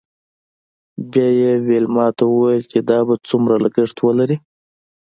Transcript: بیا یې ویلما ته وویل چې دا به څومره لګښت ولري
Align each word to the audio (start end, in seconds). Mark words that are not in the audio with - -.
بیا 1.11 1.27
یې 1.39 1.51
ویلما 1.67 2.07
ته 2.17 2.23
وویل 2.27 2.63
چې 2.71 2.79
دا 2.89 2.97
به 3.07 3.15
څومره 3.27 3.55
لګښت 3.63 3.97
ولري 4.01 4.37